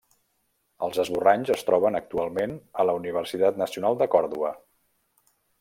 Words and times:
Els 0.87 1.01
esborranys 1.03 1.51
es 1.57 1.65
troben 1.67 1.99
actualment 2.01 2.57
a 2.85 2.89
la 2.91 2.97
Universitat 3.03 3.63
Nacional 3.67 4.03
de 4.03 4.09
Còrdova. 4.17 4.55